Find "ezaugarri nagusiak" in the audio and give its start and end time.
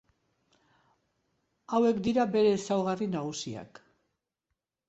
2.57-3.83